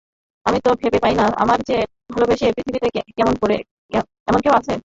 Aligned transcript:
আমি 0.45 0.59
তো 0.65 0.69
ভেবে 0.81 0.99
পাই 1.03 1.13
নে, 1.17 1.23
আমার 1.37 1.59
চেয়ে 1.67 1.83
ভালোবাসতে 2.09 2.45
পারে 2.45 2.53
পৃথিবীতে 2.57 2.87
এমন 4.27 4.39
কেউ 4.43 4.53
আছে। 4.59 4.73